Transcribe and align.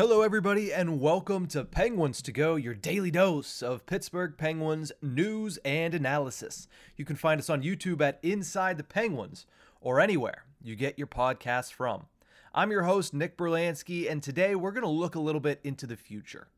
Hello, 0.00 0.22
everybody, 0.22 0.72
and 0.72 0.98
welcome 0.98 1.46
to 1.48 1.62
Penguins 1.62 2.22
to 2.22 2.32
Go, 2.32 2.56
your 2.56 2.72
daily 2.72 3.10
dose 3.10 3.62
of 3.62 3.84
Pittsburgh 3.84 4.34
Penguins 4.38 4.92
news 5.02 5.58
and 5.62 5.92
analysis. 5.92 6.66
You 6.96 7.04
can 7.04 7.16
find 7.16 7.38
us 7.38 7.50
on 7.50 7.62
YouTube 7.62 8.00
at 8.00 8.18
Inside 8.22 8.78
the 8.78 8.82
Penguins 8.82 9.44
or 9.78 10.00
anywhere 10.00 10.46
you 10.62 10.74
get 10.74 10.96
your 10.96 11.06
podcasts 11.06 11.70
from. 11.70 12.06
I'm 12.54 12.70
your 12.70 12.84
host, 12.84 13.12
Nick 13.12 13.36
Berlansky, 13.36 14.10
and 14.10 14.22
today 14.22 14.54
we're 14.54 14.72
going 14.72 14.84
to 14.84 14.88
look 14.88 15.16
a 15.16 15.20
little 15.20 15.38
bit 15.38 15.60
into 15.64 15.86
the 15.86 15.98
future 15.98 16.48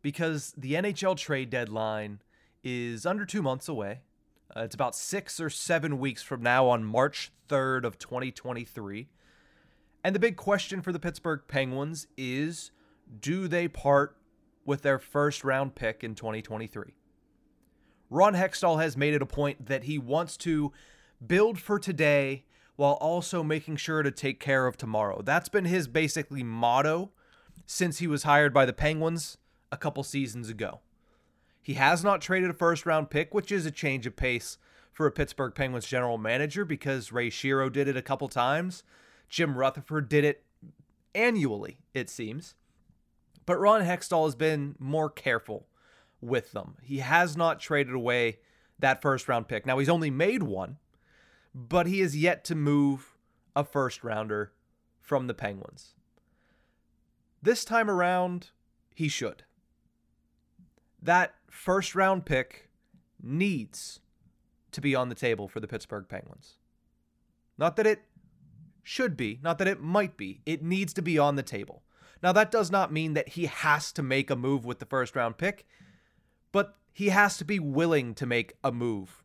because 0.00 0.54
the 0.56 0.74
NHL 0.74 1.16
trade 1.16 1.50
deadline 1.50 2.20
is 2.62 3.04
under 3.04 3.26
two 3.26 3.42
months 3.42 3.66
away. 3.66 4.02
Uh, 4.56 4.60
it's 4.60 4.76
about 4.76 4.94
six 4.94 5.40
or 5.40 5.50
seven 5.50 5.98
weeks 5.98 6.22
from 6.22 6.44
now 6.44 6.68
on 6.68 6.84
March 6.84 7.32
3rd 7.48 7.82
of 7.82 7.98
2023. 7.98 9.08
And 10.04 10.14
the 10.14 10.20
big 10.20 10.36
question 10.36 10.80
for 10.80 10.92
the 10.92 10.98
Pittsburgh 10.98 11.42
Penguins 11.48 12.06
is 12.16 12.70
do 13.20 13.48
they 13.48 13.68
part 13.68 14.16
with 14.64 14.82
their 14.82 14.98
first 14.98 15.44
round 15.44 15.74
pick 15.74 16.04
in 16.04 16.14
2023? 16.14 16.94
Ron 18.10 18.34
Hextall 18.34 18.80
has 18.80 18.96
made 18.96 19.14
it 19.14 19.22
a 19.22 19.26
point 19.26 19.66
that 19.66 19.84
he 19.84 19.98
wants 19.98 20.36
to 20.38 20.72
build 21.26 21.58
for 21.58 21.78
today 21.78 22.44
while 22.76 22.94
also 22.94 23.42
making 23.42 23.76
sure 23.76 24.02
to 24.02 24.10
take 24.10 24.40
care 24.40 24.66
of 24.66 24.76
tomorrow. 24.76 25.20
That's 25.22 25.48
been 25.48 25.64
his 25.64 25.88
basically 25.88 26.42
motto 26.42 27.10
since 27.66 27.98
he 27.98 28.06
was 28.06 28.22
hired 28.22 28.54
by 28.54 28.64
the 28.64 28.72
Penguins 28.72 29.36
a 29.72 29.76
couple 29.76 30.02
seasons 30.04 30.48
ago. 30.48 30.80
He 31.60 31.74
has 31.74 32.02
not 32.02 32.22
traded 32.22 32.50
a 32.50 32.54
first 32.54 32.86
round 32.86 33.10
pick, 33.10 33.34
which 33.34 33.52
is 33.52 33.66
a 33.66 33.70
change 33.70 34.06
of 34.06 34.16
pace 34.16 34.58
for 34.92 35.06
a 35.06 35.12
Pittsburgh 35.12 35.54
Penguins 35.54 35.86
general 35.86 36.18
manager 36.18 36.64
because 36.64 37.12
Ray 37.12 37.30
Shero 37.30 37.70
did 37.70 37.88
it 37.88 37.96
a 37.96 38.02
couple 38.02 38.28
times. 38.28 38.84
Jim 39.28 39.56
Rutherford 39.56 40.08
did 40.08 40.24
it 40.24 40.44
annually, 41.14 41.78
it 41.94 42.08
seems. 42.08 42.54
But 43.46 43.58
Ron 43.58 43.82
Hextall 43.82 44.26
has 44.26 44.34
been 44.34 44.74
more 44.78 45.10
careful 45.10 45.66
with 46.20 46.52
them. 46.52 46.76
He 46.82 46.98
has 46.98 47.36
not 47.36 47.60
traded 47.60 47.94
away 47.94 48.38
that 48.78 49.02
first 49.02 49.28
round 49.28 49.48
pick. 49.48 49.66
Now, 49.66 49.78
he's 49.78 49.88
only 49.88 50.10
made 50.10 50.42
one, 50.42 50.78
but 51.54 51.86
he 51.86 52.00
has 52.00 52.16
yet 52.16 52.44
to 52.44 52.54
move 52.54 53.16
a 53.56 53.64
first 53.64 54.04
rounder 54.04 54.52
from 55.00 55.26
the 55.26 55.34
Penguins. 55.34 55.94
This 57.42 57.64
time 57.64 57.90
around, 57.90 58.50
he 58.94 59.08
should. 59.08 59.44
That 61.00 61.34
first 61.50 61.94
round 61.94 62.26
pick 62.26 62.68
needs 63.22 64.00
to 64.72 64.80
be 64.80 64.94
on 64.94 65.08
the 65.08 65.14
table 65.14 65.48
for 65.48 65.60
the 65.60 65.68
Pittsburgh 65.68 66.06
Penguins. 66.08 66.54
Not 67.56 67.76
that 67.76 67.86
it 67.86 68.02
should 68.88 69.18
be, 69.18 69.38
not 69.42 69.58
that 69.58 69.68
it 69.68 69.82
might 69.82 70.16
be. 70.16 70.40
It 70.46 70.62
needs 70.62 70.94
to 70.94 71.02
be 71.02 71.18
on 71.18 71.36
the 71.36 71.42
table. 71.42 71.82
Now, 72.22 72.32
that 72.32 72.50
does 72.50 72.70
not 72.70 72.90
mean 72.90 73.12
that 73.12 73.30
he 73.30 73.44
has 73.44 73.92
to 73.92 74.02
make 74.02 74.30
a 74.30 74.36
move 74.36 74.64
with 74.64 74.78
the 74.78 74.86
first 74.86 75.14
round 75.14 75.36
pick, 75.36 75.66
but 76.52 76.74
he 76.94 77.10
has 77.10 77.36
to 77.36 77.44
be 77.44 77.58
willing 77.58 78.14
to 78.14 78.24
make 78.24 78.54
a 78.64 78.72
move 78.72 79.22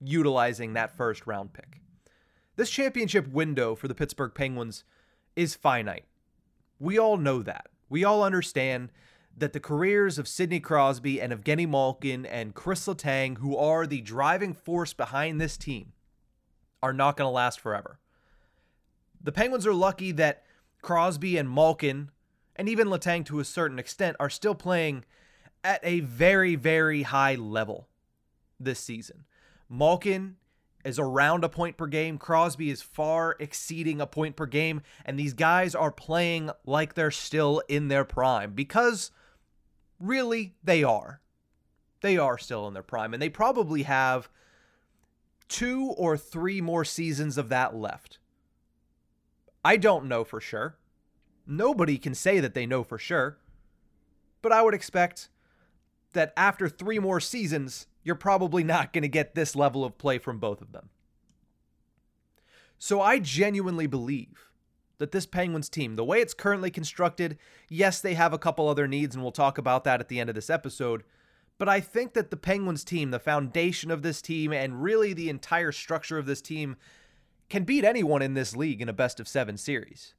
utilizing 0.00 0.74
that 0.74 0.96
first 0.96 1.26
round 1.26 1.52
pick. 1.52 1.80
This 2.54 2.70
championship 2.70 3.26
window 3.26 3.74
for 3.74 3.88
the 3.88 3.94
Pittsburgh 3.94 4.32
Penguins 4.32 4.84
is 5.34 5.56
finite. 5.56 6.04
We 6.78 6.96
all 6.96 7.16
know 7.16 7.42
that. 7.42 7.66
We 7.88 8.04
all 8.04 8.22
understand 8.22 8.92
that 9.36 9.52
the 9.52 9.60
careers 9.60 10.16
of 10.16 10.28
Sidney 10.28 10.60
Crosby 10.60 11.20
and 11.20 11.32
Evgeny 11.32 11.68
Malkin 11.68 12.24
and 12.24 12.54
Chris 12.54 12.86
Letang, 12.86 13.38
who 13.38 13.56
are 13.56 13.84
the 13.84 14.00
driving 14.00 14.54
force 14.54 14.92
behind 14.92 15.40
this 15.40 15.56
team, 15.56 15.92
are 16.82 16.92
not 16.92 17.16
going 17.16 17.26
to 17.26 17.32
last 17.32 17.58
forever. 17.58 17.98
The 19.22 19.32
Penguins 19.32 19.66
are 19.66 19.74
lucky 19.74 20.12
that 20.12 20.44
Crosby 20.82 21.36
and 21.36 21.50
Malkin, 21.50 22.10
and 22.54 22.68
even 22.68 22.88
Letang 22.88 23.24
to 23.26 23.40
a 23.40 23.44
certain 23.44 23.78
extent, 23.78 24.16
are 24.20 24.30
still 24.30 24.54
playing 24.54 25.04
at 25.64 25.80
a 25.82 26.00
very, 26.00 26.54
very 26.54 27.02
high 27.02 27.34
level 27.34 27.88
this 28.60 28.80
season. 28.80 29.24
Malkin 29.68 30.36
is 30.84 30.98
around 31.00 31.42
a 31.42 31.48
point 31.48 31.76
per 31.76 31.86
game. 31.86 32.16
Crosby 32.16 32.70
is 32.70 32.80
far 32.80 33.34
exceeding 33.40 34.00
a 34.00 34.06
point 34.06 34.36
per 34.36 34.46
game. 34.46 34.82
And 35.04 35.18
these 35.18 35.32
guys 35.32 35.74
are 35.74 35.90
playing 35.90 36.50
like 36.64 36.94
they're 36.94 37.10
still 37.10 37.60
in 37.68 37.88
their 37.88 38.04
prime 38.04 38.52
because 38.52 39.10
really 39.98 40.54
they 40.62 40.84
are. 40.84 41.20
They 42.02 42.16
are 42.16 42.38
still 42.38 42.68
in 42.68 42.74
their 42.74 42.84
prime. 42.84 43.12
And 43.12 43.20
they 43.20 43.28
probably 43.28 43.82
have 43.82 44.28
two 45.48 45.92
or 45.96 46.16
three 46.16 46.60
more 46.60 46.84
seasons 46.84 47.36
of 47.36 47.48
that 47.48 47.74
left. 47.74 48.18
I 49.66 49.76
don't 49.76 50.06
know 50.06 50.22
for 50.22 50.40
sure. 50.40 50.76
Nobody 51.44 51.98
can 51.98 52.14
say 52.14 52.38
that 52.38 52.54
they 52.54 52.66
know 52.66 52.84
for 52.84 52.98
sure. 52.98 53.38
But 54.40 54.52
I 54.52 54.62
would 54.62 54.74
expect 54.74 55.28
that 56.12 56.32
after 56.36 56.68
three 56.68 57.00
more 57.00 57.18
seasons, 57.18 57.88
you're 58.04 58.14
probably 58.14 58.62
not 58.62 58.92
going 58.92 59.02
to 59.02 59.08
get 59.08 59.34
this 59.34 59.56
level 59.56 59.84
of 59.84 59.98
play 59.98 60.18
from 60.18 60.38
both 60.38 60.62
of 60.62 60.70
them. 60.70 60.90
So 62.78 63.00
I 63.00 63.18
genuinely 63.18 63.88
believe 63.88 64.52
that 64.98 65.10
this 65.10 65.26
Penguins 65.26 65.68
team, 65.68 65.96
the 65.96 66.04
way 66.04 66.20
it's 66.20 66.32
currently 66.32 66.70
constructed, 66.70 67.36
yes, 67.68 68.00
they 68.00 68.14
have 68.14 68.32
a 68.32 68.38
couple 68.38 68.68
other 68.68 68.86
needs, 68.86 69.16
and 69.16 69.24
we'll 69.24 69.32
talk 69.32 69.58
about 69.58 69.82
that 69.82 69.98
at 69.98 70.06
the 70.06 70.20
end 70.20 70.28
of 70.28 70.36
this 70.36 70.48
episode. 70.48 71.02
But 71.58 71.68
I 71.68 71.80
think 71.80 72.14
that 72.14 72.30
the 72.30 72.36
Penguins 72.36 72.84
team, 72.84 73.10
the 73.10 73.18
foundation 73.18 73.90
of 73.90 74.02
this 74.02 74.22
team, 74.22 74.52
and 74.52 74.80
really 74.80 75.12
the 75.12 75.28
entire 75.28 75.72
structure 75.72 76.18
of 76.18 76.26
this 76.26 76.40
team 76.40 76.76
can 77.48 77.64
beat 77.64 77.84
anyone 77.84 78.22
in 78.22 78.34
this 78.34 78.56
league 78.56 78.80
in 78.80 78.88
a 78.88 78.92
best 78.92 79.20
of 79.20 79.28
seven 79.28 79.56
series. 79.56 80.14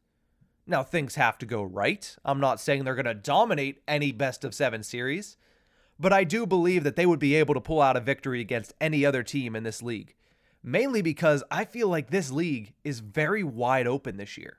Now, 0.66 0.84
things 0.84 1.16
have 1.16 1.38
to 1.38 1.46
go 1.46 1.64
right. 1.64 2.16
I'm 2.26 2.40
not 2.40 2.60
saying 2.60 2.84
they're 2.84 2.96
going 2.96 3.06
to 3.06 3.14
dominate 3.14 3.82
any 3.88 4.12
best 4.12 4.44
of 4.44 4.54
seven 4.54 4.84
series, 4.84 5.38
but 5.98 6.12
I 6.12 6.24
do 6.26 6.46
believe 6.46 6.84
that 6.84 6.96
they 6.96 7.06
would 7.06 7.20
be 7.20 7.36
able 7.36 7.54
to 7.54 7.62
pull 7.62 7.82
out 7.82 7.96
a 7.96 8.02
victory 8.02 8.42
against 8.42 8.74
any 8.82 9.06
other 9.06 9.24
team 9.24 9.56
in 9.56 9.64
this 9.64 9.82
league. 9.82 10.14
Mainly 10.62 11.02
because 11.02 11.44
I 11.50 11.64
feel 11.64 11.88
like 11.88 12.10
this 12.10 12.32
league 12.32 12.74
is 12.84 13.00
very 13.00 13.44
wide 13.44 13.88
open 13.88 14.18
this 14.18 14.38
year. 14.38 14.58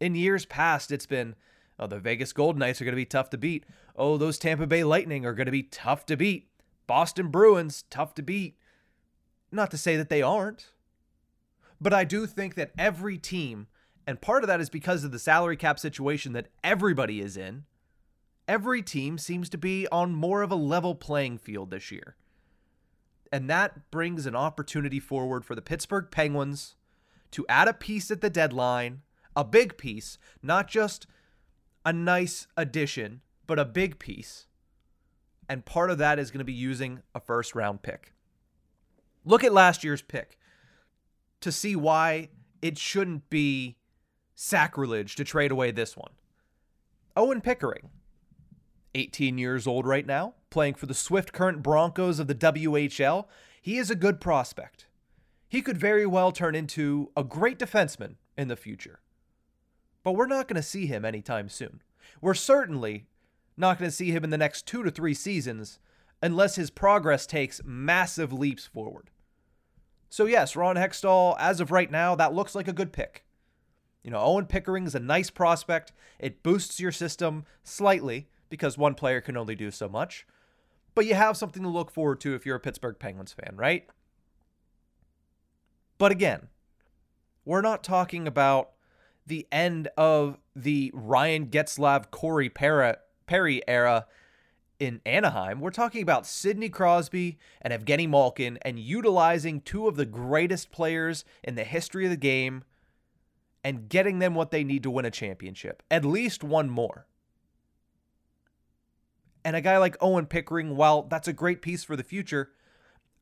In 0.00 0.16
years 0.16 0.44
past, 0.44 0.90
it's 0.90 1.06
been, 1.06 1.36
oh, 1.78 1.86
the 1.86 2.00
Vegas 2.00 2.32
Golden 2.32 2.58
Knights 2.58 2.80
are 2.80 2.84
going 2.84 2.92
to 2.92 2.96
be 2.96 3.04
tough 3.04 3.30
to 3.30 3.38
beat. 3.38 3.64
Oh, 3.94 4.16
those 4.16 4.38
Tampa 4.38 4.66
Bay 4.66 4.82
Lightning 4.82 5.24
are 5.24 5.34
going 5.34 5.46
to 5.46 5.52
be 5.52 5.62
tough 5.62 6.06
to 6.06 6.16
beat. 6.16 6.48
Boston 6.88 7.28
Bruins, 7.28 7.84
tough 7.90 8.14
to 8.14 8.22
beat. 8.22 8.56
Not 9.52 9.70
to 9.70 9.78
say 9.78 9.96
that 9.96 10.08
they 10.08 10.22
aren't. 10.22 10.70
But 11.80 11.94
I 11.94 12.04
do 12.04 12.26
think 12.26 12.54
that 12.56 12.72
every 12.76 13.16
team, 13.16 13.66
and 14.06 14.20
part 14.20 14.42
of 14.44 14.48
that 14.48 14.60
is 14.60 14.68
because 14.68 15.02
of 15.02 15.12
the 15.12 15.18
salary 15.18 15.56
cap 15.56 15.78
situation 15.78 16.32
that 16.34 16.48
everybody 16.62 17.20
is 17.20 17.36
in, 17.36 17.64
every 18.46 18.82
team 18.82 19.16
seems 19.16 19.48
to 19.50 19.58
be 19.58 19.86
on 19.90 20.14
more 20.14 20.42
of 20.42 20.50
a 20.50 20.56
level 20.56 20.94
playing 20.94 21.38
field 21.38 21.70
this 21.70 21.90
year. 21.90 22.16
And 23.32 23.48
that 23.48 23.90
brings 23.90 24.26
an 24.26 24.34
opportunity 24.34 25.00
forward 25.00 25.44
for 25.44 25.54
the 25.54 25.62
Pittsburgh 25.62 26.08
Penguins 26.10 26.74
to 27.30 27.46
add 27.48 27.68
a 27.68 27.72
piece 27.72 28.10
at 28.10 28.20
the 28.20 28.30
deadline, 28.30 29.02
a 29.36 29.44
big 29.44 29.78
piece, 29.78 30.18
not 30.42 30.68
just 30.68 31.06
a 31.86 31.92
nice 31.92 32.46
addition, 32.56 33.20
but 33.46 33.58
a 33.58 33.64
big 33.64 33.98
piece. 33.98 34.46
And 35.48 35.64
part 35.64 35.90
of 35.90 35.98
that 35.98 36.18
is 36.18 36.30
going 36.30 36.40
to 36.40 36.44
be 36.44 36.52
using 36.52 37.02
a 37.14 37.20
first 37.20 37.54
round 37.54 37.82
pick. 37.82 38.12
Look 39.24 39.44
at 39.44 39.52
last 39.52 39.84
year's 39.84 40.02
pick 40.02 40.36
to 41.40 41.52
see 41.52 41.76
why 41.76 42.28
it 42.62 42.78
shouldn't 42.78 43.28
be 43.30 43.76
sacrilege 44.34 45.16
to 45.16 45.24
trade 45.24 45.50
away 45.50 45.70
this 45.70 45.96
one. 45.96 46.12
Owen 47.16 47.40
Pickering, 47.40 47.90
18 48.94 49.38
years 49.38 49.66
old 49.66 49.86
right 49.86 50.06
now, 50.06 50.34
playing 50.50 50.74
for 50.74 50.86
the 50.86 50.94
Swift 50.94 51.32
Current 51.32 51.62
Broncos 51.62 52.18
of 52.18 52.26
the 52.26 52.34
WHL. 52.34 53.26
He 53.60 53.78
is 53.78 53.90
a 53.90 53.94
good 53.96 54.20
prospect. 54.20 54.86
He 55.48 55.62
could 55.62 55.76
very 55.76 56.06
well 56.06 56.32
turn 56.32 56.54
into 56.54 57.10
a 57.16 57.24
great 57.24 57.58
defenseman 57.58 58.14
in 58.36 58.48
the 58.48 58.56
future. 58.56 59.00
But 60.02 60.12
we're 60.12 60.26
not 60.26 60.48
going 60.48 60.56
to 60.56 60.62
see 60.62 60.86
him 60.86 61.04
anytime 61.04 61.48
soon. 61.48 61.82
We're 62.20 62.34
certainly 62.34 63.06
not 63.56 63.78
going 63.78 63.90
to 63.90 63.96
see 63.96 64.10
him 64.10 64.24
in 64.24 64.30
the 64.30 64.38
next 64.38 64.66
two 64.66 64.82
to 64.82 64.90
three 64.90 65.14
seasons 65.14 65.78
unless 66.22 66.56
his 66.56 66.70
progress 66.70 67.26
takes 67.26 67.60
massive 67.64 68.32
leaps 68.32 68.66
forward. 68.66 69.10
So, 70.10 70.26
yes, 70.26 70.56
Ron 70.56 70.76
Hextall, 70.76 71.36
as 71.38 71.60
of 71.60 71.70
right 71.70 71.90
now, 71.90 72.14
that 72.16 72.34
looks 72.34 72.54
like 72.54 72.68
a 72.68 72.72
good 72.72 72.92
pick. 72.92 73.24
You 74.02 74.10
know, 74.10 74.18
Owen 74.18 74.46
Pickering 74.46 74.84
is 74.84 74.94
a 74.94 75.00
nice 75.00 75.30
prospect. 75.30 75.92
It 76.18 76.42
boosts 76.42 76.80
your 76.80 76.90
system 76.90 77.44
slightly 77.62 78.28
because 78.48 78.76
one 78.76 78.94
player 78.94 79.20
can 79.20 79.36
only 79.36 79.54
do 79.54 79.70
so 79.70 79.88
much. 79.88 80.26
But 80.94 81.06
you 81.06 81.14
have 81.14 81.36
something 81.36 81.62
to 81.62 81.68
look 81.68 81.92
forward 81.92 82.20
to 82.22 82.34
if 82.34 82.44
you're 82.44 82.56
a 82.56 82.60
Pittsburgh 82.60 82.98
Penguins 82.98 83.32
fan, 83.32 83.54
right? 83.56 83.86
But 85.96 86.10
again, 86.10 86.48
we're 87.44 87.60
not 87.60 87.84
talking 87.84 88.26
about 88.26 88.70
the 89.26 89.46
end 89.52 89.88
of 89.96 90.38
the 90.56 90.90
Ryan 90.92 91.46
Getzlaf, 91.46 92.10
Corey 92.10 92.48
Perry 92.48 93.62
era 93.68 94.06
in 94.80 95.00
Anaheim. 95.04 95.60
We're 95.60 95.70
talking 95.70 96.02
about 96.02 96.26
Sidney 96.26 96.70
Crosby 96.70 97.38
and 97.60 97.72
Evgeny 97.72 98.08
Malkin 98.08 98.58
and 98.62 98.78
utilizing 98.78 99.60
two 99.60 99.86
of 99.86 99.94
the 99.94 100.06
greatest 100.06 100.72
players 100.72 101.24
in 101.44 101.54
the 101.54 101.64
history 101.64 102.06
of 102.06 102.10
the 102.10 102.16
game 102.16 102.64
and 103.62 103.88
getting 103.88 104.18
them 104.18 104.34
what 104.34 104.50
they 104.50 104.64
need 104.64 104.82
to 104.82 104.90
win 104.90 105.04
a 105.04 105.10
championship. 105.10 105.82
At 105.90 106.04
least 106.04 106.42
one 106.42 106.70
more. 106.70 107.06
And 109.44 109.54
a 109.54 109.60
guy 109.60 109.78
like 109.78 109.96
Owen 110.00 110.26
Pickering, 110.26 110.76
while 110.76 111.02
that's 111.02 111.28
a 111.28 111.32
great 111.32 111.62
piece 111.62 111.84
for 111.84 111.94
the 111.94 112.02
future, 112.02 112.50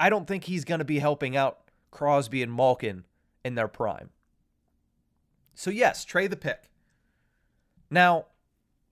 I 0.00 0.10
don't 0.10 0.26
think 0.26 0.44
he's 0.44 0.64
going 0.64 0.78
to 0.78 0.84
be 0.84 1.00
helping 1.00 1.36
out 1.36 1.58
Crosby 1.90 2.42
and 2.42 2.52
Malkin 2.52 3.04
in 3.44 3.56
their 3.56 3.68
prime. 3.68 4.10
So, 5.54 5.70
yes, 5.70 6.04
trade 6.04 6.30
the 6.30 6.36
pick. 6.36 6.70
Now, 7.90 8.26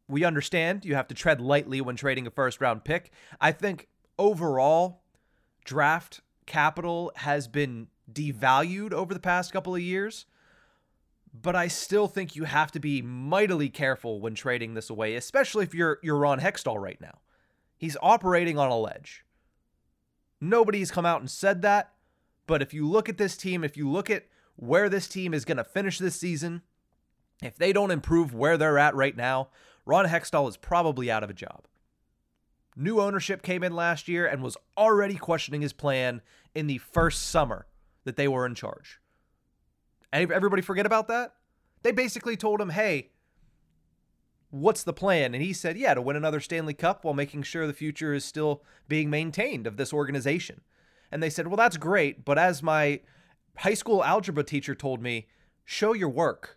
we 0.08 0.24
understand 0.24 0.84
you 0.84 0.94
have 0.94 1.08
to 1.08 1.14
tread 1.14 1.40
lightly 1.40 1.80
when 1.80 1.96
trading 1.96 2.26
a 2.26 2.30
first 2.30 2.60
round 2.60 2.84
pick. 2.84 3.10
I 3.40 3.52
think 3.52 3.88
overall, 4.18 5.02
draft 5.64 6.20
capital 6.46 7.12
has 7.16 7.48
been 7.48 7.88
devalued 8.10 8.92
over 8.92 9.12
the 9.12 9.20
past 9.20 9.52
couple 9.52 9.74
of 9.74 9.80
years, 9.80 10.26
but 11.32 11.56
I 11.56 11.68
still 11.68 12.06
think 12.06 12.36
you 12.36 12.44
have 12.44 12.70
to 12.72 12.80
be 12.80 13.02
mightily 13.02 13.68
careful 13.68 14.20
when 14.20 14.34
trading 14.34 14.74
this 14.74 14.90
away, 14.90 15.16
especially 15.16 15.64
if 15.64 15.74
you're 15.74 15.98
you're 16.02 16.16
Ron 16.16 16.40
Hextall 16.40 16.80
right 16.80 17.00
now. 17.00 17.18
He's 17.76 17.96
operating 18.00 18.58
on 18.58 18.70
a 18.70 18.78
ledge. 18.78 19.24
Nobody's 20.40 20.90
come 20.90 21.06
out 21.06 21.20
and 21.20 21.30
said 21.30 21.62
that, 21.62 21.92
but 22.46 22.62
if 22.62 22.72
you 22.72 22.86
look 22.86 23.08
at 23.08 23.18
this 23.18 23.36
team, 23.36 23.64
if 23.64 23.76
you 23.76 23.90
look 23.90 24.08
at 24.08 24.26
where 24.56 24.88
this 24.88 25.08
team 25.08 25.34
is 25.34 25.44
going 25.44 25.56
to 25.56 25.64
finish 25.64 25.98
this 25.98 26.16
season, 26.16 26.62
if 27.42 27.56
they 27.56 27.72
don't 27.72 27.90
improve 27.90 28.34
where 28.34 28.56
they're 28.56 28.78
at 28.78 28.94
right 28.94 29.16
now, 29.16 29.48
Ron 29.86 30.06
Hextall 30.06 30.48
is 30.48 30.56
probably 30.56 31.10
out 31.10 31.22
of 31.22 31.30
a 31.30 31.34
job. 31.34 31.66
New 32.76 33.00
ownership 33.00 33.40
came 33.40 33.62
in 33.62 33.74
last 33.74 34.08
year 34.08 34.26
and 34.26 34.42
was 34.42 34.58
already 34.76 35.14
questioning 35.14 35.62
his 35.62 35.72
plan 35.72 36.20
in 36.54 36.66
the 36.66 36.78
first 36.78 37.30
summer 37.30 37.66
that 38.04 38.16
they 38.16 38.28
were 38.28 38.44
in 38.44 38.54
charge. 38.54 39.00
Everybody 40.12 40.60
forget 40.60 40.84
about 40.86 41.08
that? 41.08 41.32
They 41.82 41.92
basically 41.92 42.36
told 42.36 42.60
him, 42.60 42.70
hey, 42.70 43.10
what's 44.50 44.82
the 44.82 44.92
plan? 44.92 45.34
And 45.34 45.42
he 45.42 45.52
said, 45.52 45.78
yeah, 45.78 45.94
to 45.94 46.02
win 46.02 46.16
another 46.16 46.40
Stanley 46.40 46.74
Cup 46.74 47.04
while 47.04 47.14
making 47.14 47.44
sure 47.44 47.66
the 47.66 47.72
future 47.72 48.12
is 48.12 48.24
still 48.24 48.62
being 48.88 49.08
maintained 49.08 49.66
of 49.66 49.76
this 49.76 49.92
organization. 49.92 50.60
And 51.10 51.22
they 51.22 51.30
said, 51.30 51.46
well, 51.46 51.56
that's 51.56 51.76
great, 51.76 52.24
but 52.24 52.38
as 52.38 52.62
my 52.62 53.00
high 53.58 53.74
school 53.74 54.04
algebra 54.04 54.44
teacher 54.44 54.74
told 54.74 55.00
me, 55.00 55.28
show 55.64 55.92
your 55.92 56.08
work. 56.08 56.55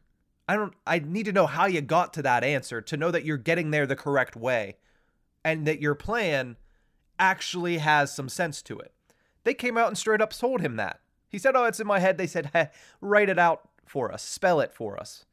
I 0.49 0.55
don't 0.55 0.73
I 0.87 0.97
need 0.97 1.27
to 1.27 1.31
know 1.31 1.45
how 1.45 1.67
you 1.67 1.79
got 1.79 2.11
to 2.15 2.23
that 2.23 2.43
answer 2.43 2.81
to 2.81 2.97
know 2.97 3.11
that 3.11 3.23
you're 3.23 3.37
getting 3.37 3.69
there 3.69 3.85
the 3.85 3.95
correct 3.95 4.35
way 4.35 4.77
and 5.45 5.67
that 5.67 5.79
your 5.79 5.93
plan 5.93 6.57
actually 7.19 7.77
has 7.77 8.15
some 8.15 8.27
sense 8.27 8.63
to 8.63 8.79
it. 8.79 8.91
They 9.43 9.53
came 9.53 9.77
out 9.77 9.89
and 9.89 9.97
straight 9.97 10.21
up 10.21 10.33
told 10.33 10.61
him 10.61 10.75
that. 10.77 11.01
He 11.27 11.37
said, 11.37 11.55
"Oh, 11.55 11.65
it's 11.65 11.79
in 11.79 11.85
my 11.85 11.99
head." 11.99 12.17
They 12.17 12.25
said, 12.25 12.49
hey, 12.51 12.69
"Write 12.99 13.29
it 13.29 13.37
out 13.37 13.69
for 13.85 14.11
us. 14.11 14.23
Spell 14.23 14.59
it 14.59 14.73
for 14.73 14.99
us." 14.99 15.25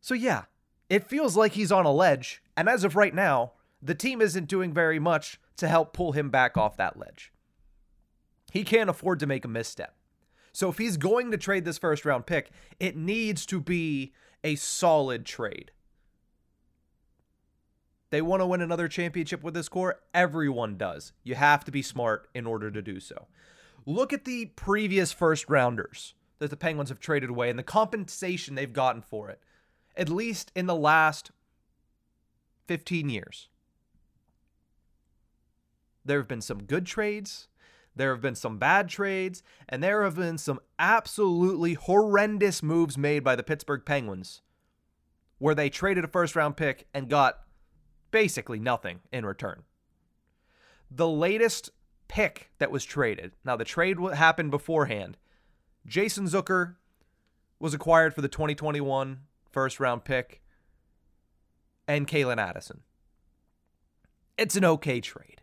So 0.00 0.14
yeah, 0.14 0.44
it 0.88 1.06
feels 1.06 1.36
like 1.36 1.52
he's 1.52 1.70
on 1.70 1.84
a 1.84 1.92
ledge, 1.92 2.42
and 2.56 2.70
as 2.70 2.84
of 2.84 2.96
right 2.96 3.14
now, 3.14 3.52
the 3.82 3.94
team 3.94 4.22
isn't 4.22 4.48
doing 4.48 4.72
very 4.72 4.98
much 4.98 5.38
to 5.58 5.68
help 5.68 5.92
pull 5.92 6.12
him 6.12 6.30
back 6.30 6.56
off 6.56 6.78
that 6.78 6.98
ledge. 6.98 7.34
He 8.50 8.64
can't 8.64 8.88
afford 8.88 9.20
to 9.20 9.26
make 9.26 9.44
a 9.44 9.48
misstep. 9.48 9.94
So 10.56 10.70
if 10.70 10.78
he's 10.78 10.96
going 10.96 11.32
to 11.32 11.36
trade 11.36 11.66
this 11.66 11.76
first 11.76 12.06
round 12.06 12.24
pick, 12.24 12.50
it 12.80 12.96
needs 12.96 13.44
to 13.44 13.60
be 13.60 14.14
a 14.42 14.54
solid 14.54 15.26
trade. 15.26 15.70
They 18.08 18.22
want 18.22 18.40
to 18.40 18.46
win 18.46 18.62
another 18.62 18.88
championship 18.88 19.42
with 19.42 19.52
this 19.52 19.68
core. 19.68 20.00
Everyone 20.14 20.78
does. 20.78 21.12
You 21.22 21.34
have 21.34 21.62
to 21.66 21.70
be 21.70 21.82
smart 21.82 22.30
in 22.34 22.46
order 22.46 22.70
to 22.70 22.80
do 22.80 23.00
so. 23.00 23.26
Look 23.84 24.14
at 24.14 24.24
the 24.24 24.46
previous 24.56 25.12
first 25.12 25.44
rounders 25.50 26.14
that 26.38 26.48
the 26.48 26.56
Penguins 26.56 26.88
have 26.88 27.00
traded 27.00 27.28
away 27.28 27.50
and 27.50 27.58
the 27.58 27.62
compensation 27.62 28.54
they've 28.54 28.72
gotten 28.72 29.02
for 29.02 29.28
it, 29.28 29.42
at 29.94 30.08
least 30.08 30.52
in 30.54 30.64
the 30.64 30.74
last 30.74 31.32
15 32.66 33.10
years. 33.10 33.50
There 36.02 36.16
have 36.16 36.28
been 36.28 36.40
some 36.40 36.62
good 36.62 36.86
trades, 36.86 37.48
there 37.96 38.12
have 38.12 38.20
been 38.20 38.34
some 38.34 38.58
bad 38.58 38.88
trades, 38.88 39.42
and 39.68 39.82
there 39.82 40.04
have 40.04 40.14
been 40.16 40.38
some 40.38 40.60
absolutely 40.78 41.74
horrendous 41.74 42.62
moves 42.62 42.96
made 42.96 43.24
by 43.24 43.34
the 43.34 43.42
Pittsburgh 43.42 43.82
Penguins 43.84 44.42
where 45.38 45.54
they 45.54 45.68
traded 45.68 46.04
a 46.04 46.08
first 46.08 46.36
round 46.36 46.56
pick 46.56 46.86
and 46.94 47.08
got 47.08 47.40
basically 48.10 48.58
nothing 48.58 49.00
in 49.12 49.26
return. 49.26 49.62
The 50.90 51.08
latest 51.08 51.70
pick 52.08 52.50
that 52.58 52.70
was 52.70 52.84
traded, 52.84 53.32
now 53.44 53.56
the 53.56 53.64
trade 53.64 53.98
happened 54.14 54.50
beforehand. 54.50 55.16
Jason 55.86 56.26
Zucker 56.26 56.76
was 57.58 57.74
acquired 57.74 58.14
for 58.14 58.22
the 58.22 58.28
2021 58.28 59.20
first 59.50 59.80
round 59.80 60.04
pick 60.04 60.42
and 61.88 62.06
Calen 62.06 62.38
Addison. 62.38 62.80
It's 64.38 64.56
an 64.56 64.64
okay 64.64 65.00
trade. 65.00 65.42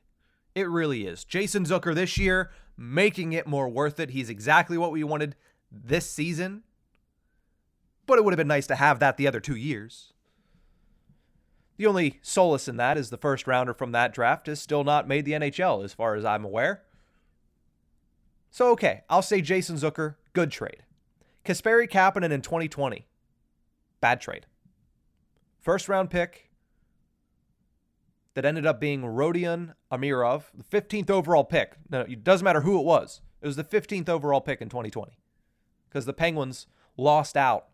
It 0.55 0.69
really 0.69 1.07
is. 1.07 1.23
Jason 1.23 1.65
Zucker 1.65 1.95
this 1.95 2.17
year 2.17 2.51
making 2.77 3.33
it 3.33 3.47
more 3.47 3.69
worth 3.69 4.00
it. 4.00 4.11
He's 4.11 4.29
exactly 4.29 4.77
what 4.77 4.91
we 4.91 5.03
wanted 5.03 5.35
this 5.71 6.09
season. 6.09 6.63
But 8.05 8.17
it 8.17 8.25
would 8.25 8.33
have 8.33 8.38
been 8.38 8.47
nice 8.47 8.67
to 8.67 8.75
have 8.75 9.00
that 9.00 9.17
the 9.17 9.27
other 9.27 9.39
two 9.39 9.55
years. 9.55 10.13
The 11.77 11.88
only 11.88 12.19
solace 12.21 12.67
in 12.67 12.77
that 12.77 12.97
is 12.97 13.09
the 13.09 13.17
first 13.17 13.47
rounder 13.47 13.73
from 13.73 13.91
that 13.94 14.13
draft 14.13 14.47
has 14.47 14.61
still 14.61 14.83
not 14.83 15.07
made 15.07 15.25
the 15.25 15.31
NHL, 15.31 15.83
as 15.83 15.94
far 15.94 16.15
as 16.15 16.25
I'm 16.25 16.45
aware. 16.45 16.83
So, 18.51 18.69
okay, 18.72 19.01
I'll 19.10 19.24
say 19.24 19.41
Jason 19.41 19.77
Zucker, 19.77 20.15
good 20.33 20.51
trade. 20.51 20.83
Kasperi 21.43 21.89
Kapanen 21.89 22.31
in 22.31 22.41
2020, 22.41 23.07
bad 24.00 24.22
trade. 24.22 24.45
First 25.60 25.89
round 25.89 26.12
pick, 26.12 26.51
that 28.35 28.45
ended 28.45 28.65
up 28.65 28.79
being 28.79 29.01
Rodion 29.01 29.73
Amirov, 29.91 30.43
the 30.53 30.63
15th 30.63 31.09
overall 31.09 31.43
pick. 31.43 31.75
No, 31.89 32.01
it 32.01 32.23
doesn't 32.23 32.43
matter 32.43 32.61
who 32.61 32.79
it 32.79 32.85
was. 32.85 33.21
It 33.41 33.47
was 33.47 33.55
the 33.55 33.63
15th 33.63 34.09
overall 34.09 34.41
pick 34.41 34.61
in 34.61 34.69
2020 34.69 35.17
because 35.87 36.05
the 36.05 36.13
Penguins 36.13 36.65
lost 36.97 37.37
out 37.37 37.67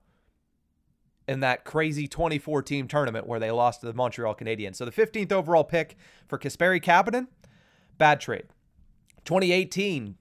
in 1.27 1.41
that 1.41 1.63
crazy 1.63 2.07
24 2.07 2.63
team 2.63 2.87
tournament 2.87 3.27
where 3.27 3.39
they 3.39 3.51
lost 3.51 3.81
to 3.81 3.85
the 3.85 3.93
Montreal 3.93 4.35
Canadiens. 4.35 4.77
So 4.77 4.85
the 4.85 4.91
15th 4.91 5.31
overall 5.31 5.63
pick 5.63 5.95
for 6.27 6.39
Kasperi 6.39 6.83
Kapanen, 6.83 7.27
bad 7.97 8.19
trade. 8.19 8.47
2018 9.25 10.15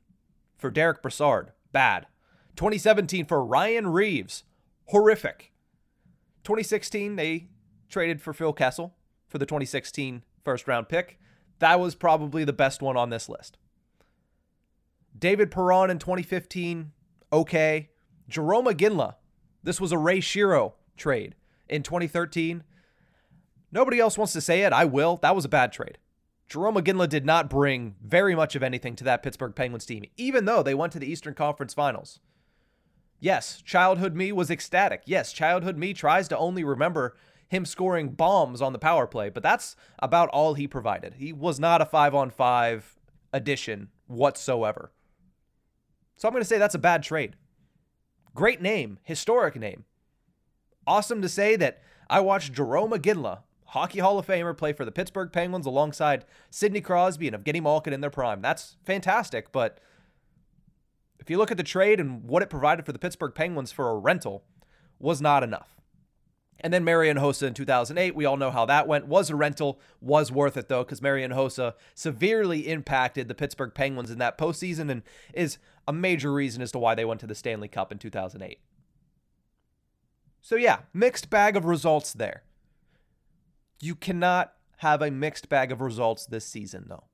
for 0.57 0.71
Derick 0.71 1.01
Brassard, 1.03 1.53
bad. 1.73 2.07
2017 2.57 3.25
for 3.25 3.45
Ryan 3.45 3.87
Reaves, 3.89 4.45
horrific. 4.87 5.53
2016 6.45 7.17
they 7.17 7.49
traded 7.89 8.21
for 8.21 8.33
Phil 8.33 8.53
Kessel 8.53 8.95
for 9.29 9.39
the 9.39 9.47
2016 9.47 10.25
first 10.45 10.69
round 10.69 10.89
pick. 10.89 11.19
That 11.59 11.81
was 11.81 11.95
probably 11.95 12.45
the 12.45 12.53
best 12.53 12.83
one 12.83 12.97
on 12.97 13.11
this 13.11 13.29
list. 13.29 13.59
David 15.19 15.51
Perron 15.51 15.91
in 15.91 15.99
2015, 15.99 16.93
okay. 17.33 17.91
Jarome 18.31 18.73
Iginla, 18.73 19.15
this 19.63 19.81
was 19.81 19.91
a 19.91 19.99
Ray 19.99 20.21
Shero 20.21 20.75
trade 20.97 21.35
in 21.69 21.83
2013. 21.83 22.63
Nobody 23.73 23.99
else 23.99 24.17
wants 24.17 24.33
to 24.35 24.41
say 24.41 24.63
it. 24.63 24.73
I 24.73 24.85
will. 24.85 25.17
That 25.17 25.35
was 25.35 25.45
a 25.45 25.49
bad 25.49 25.73
trade. 25.73 25.99
Jarome 26.49 26.83
Iginla 26.83 27.09
did 27.09 27.27
not 27.27 27.51
bring 27.51 27.97
very 28.03 28.35
much 28.35 28.55
of 28.55 28.63
anything 28.63 28.97
to 28.97 29.05
that 29.05 29.23
Pittsburgh 29.23 29.55
Penguins 29.55 29.85
team, 29.85 30.05
even 30.17 30.47
though 30.47 30.63
they 30.63 30.75
went 30.75 30.93
to 30.95 30.99
the 30.99 31.11
Eastern 31.11 31.35
Conference 31.35 31.75
Finals. 31.75 32.21
Yes, 33.21 33.61
childhood 33.63 34.15
me 34.15 34.33
was 34.33 34.51
ecstatic. 34.51 35.03
Yes, 35.05 35.33
childhood 35.33 35.77
me 35.77 35.93
tries 35.93 36.29
to 36.29 36.39
only 36.39 36.65
remember 36.65 37.17
him 37.49 37.65
scoring 37.65 38.11
bombs 38.11 38.61
on 38.61 38.73
the 38.73 38.79
power 38.79 39.07
play, 39.07 39.31
but 39.31 39.43
that's 39.43 39.75
about 39.99 40.29
all 40.31 40.55
he 40.55 40.69
provided. 40.69 41.15
He 41.15 41.33
was 41.33 41.59
not 41.59 41.81
a 41.81 41.87
five 41.87 42.15
on 42.15 42.31
five 42.31 42.97
addition 43.33 43.89
whatsoever. 44.07 44.93
So 46.17 46.29
I'm 46.29 46.33
going 46.33 46.43
to 46.43 46.49
say 46.49 46.59
that's 46.59 46.75
a 46.75 46.79
bad 46.79 47.03
trade. 47.03 47.37
Great 48.35 48.61
name, 48.61 48.99
historic 49.03 49.57
name. 49.57 49.85
Awesome 50.87 51.23
to 51.23 51.29
say 51.29 51.57
that 51.57 51.83
I 52.11 52.21
watched 52.21 52.53
Jarome 52.53 52.99
Iginla, 52.99 53.41
Hockey 53.67 54.01
Hall 54.01 54.19
of 54.19 54.27
Famer, 54.27 54.57
play 54.57 54.73
for 54.73 54.85
the 54.85 54.93
Pittsburgh 54.93 55.33
Penguins 55.33 55.67
alongside 55.67 56.25
Sidney 56.51 56.81
Crosby 56.81 57.29
and 57.29 57.37
Evgeny 57.37 57.63
Malkin 57.63 57.93
in 57.93 58.01
their 58.01 58.11
prime. 58.11 58.41
That's 58.41 58.77
fantastic, 58.85 59.53
but 59.53 59.79
if 61.19 61.31
you 61.31 61.37
look 61.37 61.51
at 61.51 61.57
the 61.57 61.63
trade 61.63 62.01
and 62.01 62.25
what 62.25 62.43
it 62.43 62.51
provided 62.51 62.87
for 62.87 62.93
the 62.93 62.99
Pittsburgh 62.99 63.35
Penguins 63.35 63.73
for 63.73 63.91
a 63.91 63.99
rental, 63.99 64.45
was 64.99 65.21
not 65.21 65.43
enough. 65.43 65.78
And 66.61 66.73
then 66.73 66.85
Marian 66.85 67.19
Hossa 67.19 67.47
in 67.47 67.55
2008, 67.55 68.17
we 68.17 68.25
all 68.25 68.37
know 68.37 68.51
how 68.51 68.67
that 68.67 68.89
went. 68.89 69.07
Was 69.07 69.31
a 69.31 69.37
rental, 69.37 69.81
was 70.01 70.33
worth 70.33 70.57
it 70.57 70.69
though, 70.69 70.83
because 70.83 71.01
Marian 71.01 71.31
Hossa 71.31 71.75
severely 71.95 72.69
impacted 72.69 73.29
the 73.29 73.35
Pittsburgh 73.35 73.73
Penguins 73.73 74.11
in 74.11 74.19
that 74.19 74.39
postseason 74.39 74.91
and 74.91 75.03
is 75.33 75.59
a 75.87 75.93
major 75.93 76.33
reason 76.33 76.61
as 76.61 76.73
to 76.73 76.79
why 76.79 76.95
they 76.95 77.05
went 77.05 77.21
to 77.21 77.27
the 77.27 77.35
Stanley 77.35 77.69
Cup 77.69 77.93
in 77.93 77.99
2008. 77.99 78.59
So, 80.41 80.57
yeah, 80.57 80.81
mixed 80.93 81.31
bag 81.31 81.57
of 81.57 81.65
results 81.65 82.13
there. 82.13 82.43
You 83.81 83.95
cannot 83.95 84.55
have 84.79 85.03
a 85.03 85.11
mixed 85.11 85.49
bag 85.49 85.71
of 85.71 85.81
results 85.81 86.27
this 86.27 86.45
season, 86.45 86.87
though. 86.89 87.05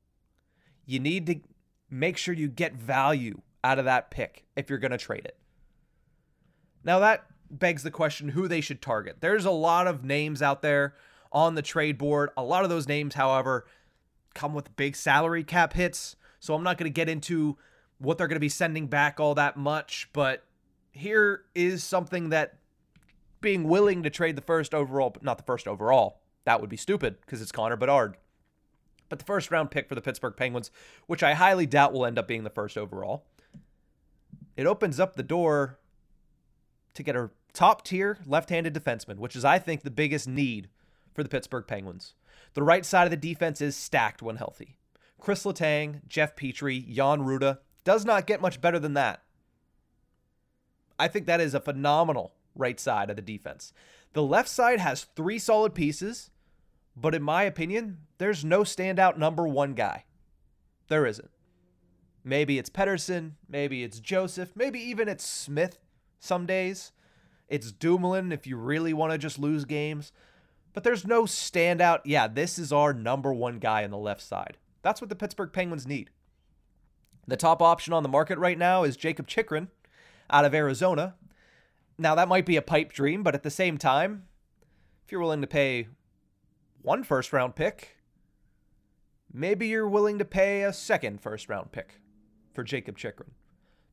You 0.86 1.00
need 1.00 1.26
to 1.26 1.40
make 1.90 2.16
sure 2.16 2.34
you 2.34 2.48
get 2.48 2.74
value 2.74 3.40
out 3.62 3.78
of 3.78 3.84
that 3.86 4.10
pick 4.10 4.44
if 4.56 4.70
you're 4.70 4.78
going 4.78 4.90
to 4.90 4.98
trade 4.98 5.24
it. 5.24 5.38
Now, 6.84 6.98
that 7.00 7.24
begs 7.50 7.82
the 7.82 7.90
question 7.90 8.30
who 8.30 8.48
they 8.48 8.60
should 8.60 8.82
target. 8.82 9.16
There's 9.20 9.44
a 9.44 9.50
lot 9.50 9.86
of 9.86 10.04
names 10.04 10.42
out 10.42 10.62
there 10.62 10.94
on 11.32 11.54
the 11.54 11.62
trade 11.62 11.98
board. 11.98 12.30
A 12.36 12.42
lot 12.42 12.64
of 12.64 12.70
those 12.70 12.88
names, 12.88 13.14
however, 13.14 13.66
come 14.34 14.54
with 14.54 14.76
big 14.76 14.96
salary 14.96 15.44
cap 15.44 15.72
hits. 15.72 16.16
So 16.40 16.54
I'm 16.54 16.62
not 16.62 16.78
going 16.78 16.90
to 16.90 16.94
get 16.94 17.08
into 17.08 17.56
what 17.98 18.18
they're 18.18 18.28
going 18.28 18.36
to 18.36 18.40
be 18.40 18.48
sending 18.48 18.86
back 18.86 19.18
all 19.18 19.34
that 19.34 19.56
much, 19.56 20.08
but 20.12 20.44
here 20.92 21.44
is 21.54 21.82
something 21.82 22.30
that 22.30 22.58
being 23.40 23.64
willing 23.64 24.02
to 24.02 24.10
trade 24.10 24.36
the 24.36 24.42
first 24.42 24.74
overall, 24.74 25.10
but 25.10 25.22
not 25.22 25.36
the 25.38 25.44
first 25.44 25.66
overall, 25.68 26.20
that 26.44 26.60
would 26.60 26.70
be 26.70 26.76
stupid 26.76 27.16
because 27.20 27.42
it's 27.42 27.52
Connor 27.52 27.76
Bedard. 27.76 28.16
But 29.08 29.18
the 29.18 29.24
first 29.24 29.50
round 29.50 29.70
pick 29.70 29.88
for 29.88 29.94
the 29.94 30.00
Pittsburgh 30.00 30.36
Penguins, 30.36 30.70
which 31.06 31.22
I 31.22 31.34
highly 31.34 31.66
doubt 31.66 31.92
will 31.92 32.06
end 32.06 32.18
up 32.18 32.28
being 32.28 32.44
the 32.44 32.50
first 32.50 32.78
overall, 32.78 33.24
it 34.56 34.66
opens 34.66 34.98
up 34.98 35.14
the 35.14 35.22
door 35.22 35.78
to 36.94 37.02
get 37.02 37.16
a 37.16 37.30
top 37.52 37.84
tier 37.84 38.18
left 38.26 38.50
handed 38.50 38.74
defenseman, 38.74 39.18
which 39.18 39.36
is, 39.36 39.44
I 39.44 39.58
think, 39.58 39.82
the 39.82 39.90
biggest 39.90 40.28
need 40.28 40.68
for 41.12 41.22
the 41.22 41.28
Pittsburgh 41.28 41.66
Penguins. 41.66 42.14
The 42.54 42.62
right 42.62 42.84
side 42.84 43.04
of 43.04 43.10
the 43.10 43.16
defense 43.16 43.60
is 43.60 43.76
stacked 43.76 44.22
when 44.22 44.36
healthy. 44.36 44.76
Chris 45.20 45.44
Letang, 45.44 46.06
Jeff 46.06 46.36
Petry, 46.36 46.86
Jan 46.86 47.20
Rutta 47.20 47.58
does 47.84 48.04
not 48.04 48.26
get 48.26 48.40
much 48.40 48.60
better 48.60 48.78
than 48.78 48.94
that. 48.94 49.22
I 50.98 51.08
think 51.08 51.26
that 51.26 51.40
is 51.40 51.54
a 51.54 51.60
phenomenal 51.60 52.34
right 52.54 52.78
side 52.78 53.10
of 53.10 53.16
the 53.16 53.22
defense. 53.22 53.72
The 54.12 54.22
left 54.22 54.48
side 54.48 54.80
has 54.80 55.04
three 55.16 55.38
solid 55.38 55.74
pieces, 55.74 56.30
but 56.96 57.14
in 57.14 57.22
my 57.22 57.42
opinion, 57.42 57.98
there's 58.18 58.44
no 58.44 58.60
standout 58.60 59.18
number 59.18 59.46
one 59.48 59.74
guy. 59.74 60.04
There 60.88 61.06
isn't. 61.06 61.30
Maybe 62.22 62.58
it's 62.58 62.70
Pettersson, 62.70 63.32
maybe 63.48 63.82
it's 63.82 64.00
Joseph, 64.00 64.52
maybe 64.54 64.80
even 64.80 65.08
it's 65.08 65.26
Smith 65.26 65.78
some 66.24 66.46
days. 66.46 66.92
It's 67.48 67.70
Dumoulin 67.70 68.32
if 68.32 68.46
you 68.46 68.56
really 68.56 68.92
want 68.92 69.12
to 69.12 69.18
just 69.18 69.38
lose 69.38 69.64
games. 69.64 70.12
But 70.72 70.82
there's 70.82 71.06
no 71.06 71.24
standout. 71.24 72.00
Yeah, 72.04 72.26
this 72.26 72.58
is 72.58 72.72
our 72.72 72.92
number 72.92 73.32
one 73.32 73.58
guy 73.58 73.84
on 73.84 73.90
the 73.90 73.98
left 73.98 74.22
side. 74.22 74.56
That's 74.82 75.00
what 75.00 75.08
the 75.08 75.16
Pittsburgh 75.16 75.52
Penguins 75.52 75.86
need. 75.86 76.10
The 77.26 77.36
top 77.36 77.62
option 77.62 77.92
on 77.92 78.02
the 78.02 78.08
market 78.08 78.38
right 78.38 78.58
now 78.58 78.82
is 78.82 78.96
Jakob 78.96 79.26
Chychrun 79.26 79.68
out 80.28 80.44
of 80.44 80.54
Arizona. 80.54 81.14
Now, 81.96 82.14
that 82.16 82.28
might 82.28 82.44
be 82.44 82.56
a 82.56 82.62
pipe 82.62 82.92
dream, 82.92 83.22
but 83.22 83.34
at 83.34 83.44
the 83.44 83.50
same 83.50 83.78
time, 83.78 84.24
if 85.04 85.12
you're 85.12 85.20
willing 85.20 85.40
to 85.40 85.46
pay 85.46 85.88
one 86.82 87.04
first 87.04 87.32
round 87.32 87.54
pick, 87.54 87.96
maybe 89.32 89.68
you're 89.68 89.88
willing 89.88 90.18
to 90.18 90.24
pay 90.24 90.62
a 90.62 90.72
second 90.72 91.20
first 91.20 91.48
round 91.48 91.72
pick 91.72 92.00
for 92.52 92.64
Jakob 92.64 92.98
Chychrun. 92.98 93.30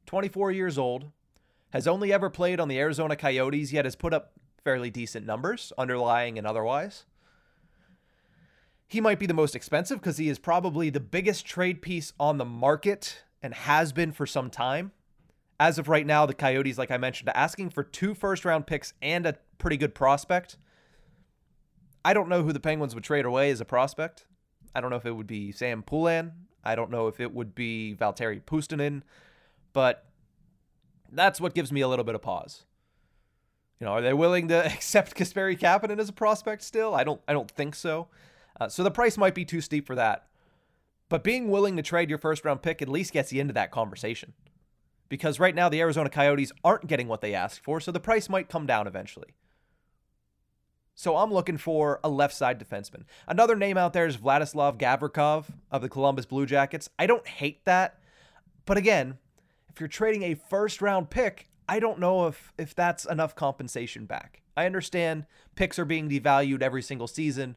24 0.08 0.52
years 0.52 0.78
old, 0.78 1.12
has 1.72 1.88
only 1.88 2.14
ever 2.14 2.30
played 2.30 2.60
on 2.60 2.68
the 2.68 2.80
Arizona 2.80 3.16
Coyotes, 3.16 3.74
yet 3.74 3.86
has 3.86 3.96
put 3.96 4.14
up 4.14 4.34
fairly 4.64 4.90
decent 4.90 5.26
numbers, 5.26 5.74
underlying 5.78 6.38
and 6.38 6.46
otherwise. 6.46 7.06
He 8.88 9.02
might 9.02 9.20
be 9.20 9.26
the 9.26 9.34
most 9.34 9.56
expensive 9.56 10.00
because 10.00 10.18
he 10.18 10.30
is 10.30 10.38
probably 10.38 10.90
the 10.90 11.00
biggest 11.00 11.46
trade 11.46 11.82
piece 11.82 12.14
on 12.20 12.38
the 12.38 12.46
market 12.46 13.24
and 13.42 13.54
has 13.54 13.94
been 13.94 14.12
for 14.12 14.26
some 14.26 14.50
time. 14.50 14.92
As 15.60 15.78
of 15.78 15.88
right 15.88 16.06
now, 16.06 16.26
the 16.26 16.34
Coyotes, 16.34 16.78
like 16.78 16.92
I 16.92 16.98
mentioned, 16.98 17.30
are 17.30 17.38
asking 17.38 17.70
for 17.70 17.84
two 17.84 18.14
first 18.14 18.44
round 18.46 18.68
picks 18.68 18.94
and 19.02 19.26
a 19.26 19.38
pretty 19.58 19.78
good 19.78 19.96
prospect. 19.96 20.58
I 22.04 22.14
don't 22.14 22.30
know 22.30 22.44
who 22.44 22.52
the 22.52 22.60
Penguins 22.60 22.96
would 22.96 23.04
trade 23.04 23.26
away 23.26 23.52
as 23.52 23.62
a 23.62 23.66
prospect. 23.66 24.26
I 24.76 24.82
don't 24.82 24.90
know 24.90 24.96
if 24.98 25.06
it 25.06 25.16
would 25.16 25.28
be 25.28 25.52
Sam 25.52 25.84
Poulin. 25.84 26.34
I 26.64 26.76
don't 26.76 26.92
know 26.92 27.08
if 27.08 27.20
it 27.20 27.34
would 27.34 27.56
be 27.56 27.96
Valtteri 28.00 28.42
Puustinen, 28.42 29.04
But 29.74 30.06
that's 31.12 31.42
what 31.42 31.54
gives 31.54 31.72
me 31.72 31.82
a 31.82 31.88
little 31.88 32.06
bit 32.06 32.16
of 32.16 32.22
pause. 32.22 32.66
You 33.80 33.86
know, 33.86 33.94
are 33.94 34.02
they 34.02 34.14
willing 34.14 34.48
to 34.50 34.66
accept 34.74 35.16
Kasperi 35.16 35.60
Kapanen 35.60 36.00
as 36.00 36.10
a 36.10 36.14
prospect 36.14 36.64
still? 36.64 36.94
I 36.94 37.04
don't. 37.04 37.22
I 37.28 37.34
don't 37.34 37.50
think 37.50 37.76
so. 37.76 38.08
Uh, 38.60 38.70
so 38.70 38.84
the 38.84 38.92
price 38.92 39.18
might 39.18 39.36
be 39.36 39.46
too 39.46 39.62
steep 39.62 39.88
for 39.88 39.96
that. 39.96 40.28
But 41.10 41.24
being 41.24 41.50
willing 41.50 41.76
to 41.76 41.84
trade 41.84 42.10
your 42.10 42.20
first 42.20 42.46
round 42.46 42.62
pick 42.62 42.82
at 42.82 42.88
least 42.88 43.12
gets 43.12 43.34
you 43.34 43.42
into 43.42 43.54
that 43.54 43.72
conversation. 43.72 44.34
Because 45.10 45.40
right 45.40 45.56
now 45.56 45.68
the 45.68 45.82
Arizona 45.82 46.10
Coyotes 46.10 46.54
aren't 46.64 46.88
getting 46.88 47.10
what 47.10 47.20
they 47.20 47.34
asked 47.34 47.62
for, 47.64 47.82
so 47.82 47.92
the 47.92 48.00
price 48.00 48.30
might 48.30 48.48
come 48.48 48.66
down 48.66 48.88
eventually. 48.88 49.36
So 50.96 51.18
I'm 51.18 51.34
looking 51.34 51.58
for 51.58 52.00
a 52.04 52.10
left 52.10 52.34
side 52.34 52.60
defenseman. 52.60 53.04
Another 53.28 53.56
name 53.56 53.78
out 53.78 53.92
there 53.92 54.06
is 54.06 54.18
Vladislav 54.18 54.78
Gavrikov 54.78 55.46
of 55.72 55.82
the 55.82 55.90
Columbus 55.90 56.26
Blue 56.26 56.46
Jackets. 56.46 56.90
I 57.00 57.08
don't 57.08 57.28
hate 57.28 57.66
that. 57.66 58.00
But 58.66 58.78
again, 58.78 59.18
if 59.74 59.80
you're 59.80 59.88
trading 59.88 60.24
a 60.24 60.36
first 60.36 60.82
round 60.82 61.10
pick, 61.10 61.48
I 61.68 61.80
don't 61.80 62.00
know 62.00 62.28
if 62.28 62.54
if 62.58 62.76
that's 62.76 63.06
enough 63.06 63.36
compensation 63.36 64.06
back. 64.06 64.42
I 64.58 64.66
understand 64.66 65.26
picks 65.56 65.80
are 65.80 65.86
being 65.86 66.10
devalued 66.10 66.62
every 66.62 66.82
single 66.82 67.08
season, 67.08 67.56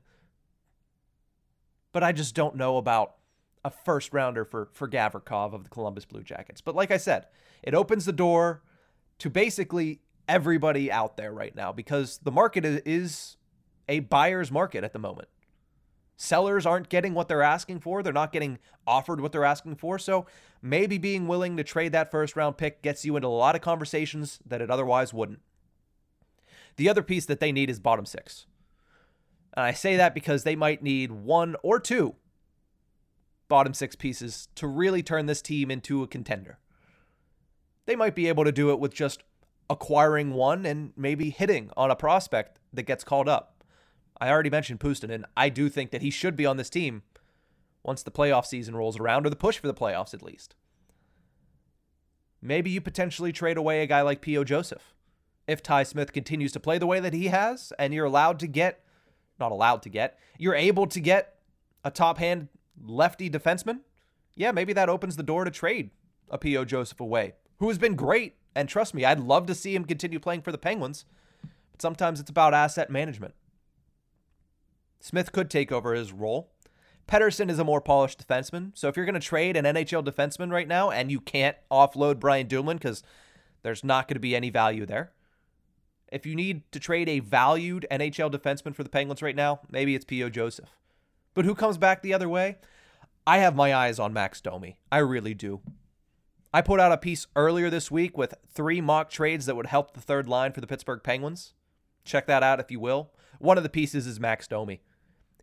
but 1.93 2.05
I 2.05 2.13
just 2.13 2.35
don't 2.35 2.57
know 2.57 2.77
about 2.77 3.17
a 3.65 3.71
first 3.71 4.13
rounder 4.13 4.45
for 4.45 4.69
for 4.73 4.89
Gavrikov 4.89 5.53
of 5.53 5.65
the 5.65 5.71
Columbus 5.71 6.05
Blue 6.05 6.23
Jackets. 6.23 6.61
But 6.61 6.77
like 6.77 6.91
I 6.91 6.97
said, 6.97 7.27
it 7.63 7.75
opens 7.75 8.05
the 8.05 8.13
door 8.13 8.63
to 9.19 9.31
basically 9.31 10.01
everybody 10.29 10.91
out 10.91 11.17
there 11.17 11.33
right 11.33 11.55
now 11.55 11.73
because 11.73 12.19
the 12.23 12.33
market 12.33 12.65
is 12.65 13.37
a 13.89 14.01
buyer's 14.01 14.51
market 14.51 14.85
at 14.85 14.93
the 14.93 14.99
moment. 14.99 15.29
Sellers 16.17 16.65
aren't 16.65 16.89
getting 16.89 17.15
what 17.15 17.29
they're 17.29 17.43
asking 17.43 17.81
for. 17.81 18.03
They're 18.03 18.13
not 18.13 18.33
getting 18.33 18.59
offered 18.87 19.21
what 19.21 19.33
they're 19.33 19.45
asking 19.45 19.77
for. 19.77 19.99
So 19.99 20.27
maybe 20.63 20.99
being 20.99 21.27
willing 21.27 21.57
to 21.57 21.65
trade 21.65 21.93
that 21.93 22.11
first 22.11 22.37
round 22.37 22.57
pick 22.57 22.83
gets 22.83 23.05
you 23.05 23.17
into 23.17 23.29
a 23.29 23.31
lot 23.31 23.57
of 23.57 23.61
conversations 23.61 24.39
that 24.47 24.63
it 24.63 24.71
otherwise 24.71 25.13
wouldn't. 25.13 25.41
The 26.77 26.89
other 26.89 27.03
piece 27.03 27.27
that 27.27 27.41
they 27.41 27.53
need 27.53 27.71
is 27.71 27.81
bottom 27.81 28.07
six. 28.07 28.47
And 29.55 29.65
I 29.65 29.73
say 29.73 29.97
that 29.97 30.15
because 30.15 30.45
they 30.45 30.57
might 30.57 30.83
need 30.83 31.13
one 31.13 31.57
or 31.63 31.79
two 31.79 32.15
bottom 33.49 33.75
six 33.75 33.95
pieces 33.95 34.49
to 34.57 34.67
really 34.67 35.03
turn 35.03 35.27
this 35.27 35.43
team 35.43 35.71
into 35.71 36.03
a 36.03 36.09
contender. 36.09 36.59
They 37.87 37.97
might 37.97 38.15
be 38.15 38.29
able 38.29 38.45
to 38.45 38.53
do 38.53 38.71
it 38.71 38.81
with 38.81 38.95
just 38.95 39.23
acquiring 39.69 40.33
one 40.33 40.67
and 40.67 40.93
maybe 40.97 41.31
hitting 41.31 41.71
on 41.77 41.91
a 41.91 41.97
prospect 41.97 42.59
that 42.73 42.85
gets 42.85 43.05
called 43.05 43.29
up. 43.29 43.54
I 44.21 44.31
already 44.31 44.51
mentioned 44.51 44.81
Pustin, 44.81 45.11
and 45.11 45.27
I 45.37 45.49
do 45.49 45.69
think 45.69 45.91
that 45.91 46.03
he 46.03 46.11
should 46.11 46.37
be 46.37 46.47
on 46.47 46.57
this 46.57 46.71
team 46.71 47.03
once 47.83 48.03
the 48.03 48.11
playoff 48.11 48.47
season 48.47 48.77
rolls 48.77 48.99
around, 48.99 49.27
or 49.27 49.31
the 49.31 49.37
push 49.37 49.59
for 49.59 49.67
the 49.67 49.75
playoffs 49.75 50.15
at 50.15 50.23
least. 50.23 50.55
Maybe 52.41 52.71
you 52.71 52.81
potentially 52.81 53.33
trade 53.33 53.57
away 53.57 53.83
a 53.83 53.87
guy 53.87 54.03
like 54.03 54.21
P.O. 54.21 54.45
Joseph. 54.45 54.95
If 55.47 55.63
Ty 55.63 55.83
Smith 55.83 56.13
continues 56.13 56.53
to 56.53 56.61
play 56.61 56.79
the 56.79 56.87
way 56.87 57.01
that 57.01 57.13
he 57.13 57.27
has, 57.27 57.73
and 57.79 57.93
you're 57.93 58.07
allowed 58.07 58.39
to 58.41 58.47
get, 58.47 58.85
not 59.39 59.53
allowed 59.53 59.83
to 59.83 59.89
get, 59.89 60.19
you're 60.39 60.55
able 60.55 60.87
to 60.87 61.01
get 61.01 61.39
a 61.85 61.91
top 61.91 62.19
hand 62.19 62.49
lefty 62.83 63.29
defenseman, 63.29 63.81
yeah, 64.35 64.53
maybe 64.53 64.73
that 64.73 64.89
opens 64.89 65.17
the 65.17 65.23
door 65.23 65.45
to 65.45 65.51
trade 65.51 65.91
a 66.31 66.39
P.O. 66.39 66.65
Joseph 66.65 67.01
away, 67.01 67.35
who 67.59 67.69
has 67.69 67.79
been 67.79 67.95
great. 67.95 68.37
And 68.55 68.69
trust 68.69 68.95
me, 68.95 69.05
I'd 69.05 69.21
love 69.21 69.47
to 69.47 69.55
see 69.55 69.75
him 69.75 69.85
continue 69.85 70.19
playing 70.19 70.43
for 70.43 70.53
the 70.53 70.59
Penguins. 70.59 71.05
But 71.73 71.83
sometimes 71.83 72.21
it's 72.21 72.31
about 72.31 72.55
asset 72.55 72.89
management. 72.89 73.35
Smith 75.05 75.33
could 75.33 75.51
take 75.51 75.71
over 75.71 75.93
his 75.93 76.15
role. 76.15 76.51
Pettersson 77.07 77.51
is 77.51 77.59
a 77.59 77.65
more 77.65 77.83
polished 77.83 78.27
defenseman. 78.27 78.71
So 78.73 78.89
if 78.89 78.97
you're 78.97 79.05
going 79.05 79.13
to 79.13 79.21
trade 79.21 79.55
an 79.55 79.67
NHL 79.67 80.03
defenseman 80.03 80.51
right 80.51 80.67
now 80.67 80.91
and 80.91 81.11
you 81.11 81.21
can't 81.21 81.59
offload 81.71 82.19
Brian 82.19 82.47
Dumoulin 82.47 82.79
because 82.79 83.03
there's 83.63 83.85
not 83.85 84.09
going 84.09 84.15
to 84.15 84.21
be 84.21 84.35
any 84.35 84.49
value 84.49 84.87
there. 84.87 85.13
If 86.11 86.25
you 86.25 86.35
need 86.35 86.63
to 86.73 86.81
trade 86.81 87.11
a 87.11 87.19
valued 87.19 87.87
NHL 87.91 88.33
defenseman 88.33 88.75
for 88.75 88.83
the 88.83 88.89
Penguins 88.89 89.21
right 89.21 89.37
now, 89.37 89.61
maybe 89.71 89.95
it's 89.95 90.07
P.O. 90.07 90.31
Joseph. 90.31 90.71
But 91.35 91.45
who 91.45 91.55
comes 91.55 91.77
back 91.77 92.01
the 92.01 92.15
other 92.15 92.29
way? 92.29 92.57
I 93.27 93.39
have 93.39 93.55
my 93.55 93.75
eyes 93.75 93.99
on 93.99 94.15
Max 94.15 94.41
Domi. 94.41 94.79
I 94.91 94.99
really 94.99 95.35
do. 95.35 95.61
I 96.51 96.63
put 96.63 96.81
out 96.81 96.93
a 96.93 96.97
piece 96.97 97.27
earlier 97.37 97.69
this 97.69 97.91
week 97.91 98.17
with 98.17 98.33
three 98.55 98.81
mock 98.81 99.11
trades 99.11 99.45
that 99.45 99.57
would 99.57 99.67
help 99.67 99.93
the 99.93 100.01
third 100.01 100.27
line 100.27 100.53
for 100.53 100.63
the 100.63 100.67
Pittsburgh 100.67 101.03
Penguins. 101.03 101.53
Check 102.07 102.27
that 102.27 102.43
out 102.43 102.59
if 102.59 102.71
you 102.71 102.81
will. 102.81 103.11
One 103.39 103.59
of 103.59 103.63
the 103.63 103.69
pieces 103.69 104.07
is 104.07 104.19
Max 104.19 104.49
Domi. 104.49 104.81